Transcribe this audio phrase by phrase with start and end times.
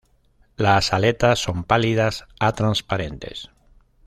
[0.57, 3.51] Las aletas son pálidas a transparentes.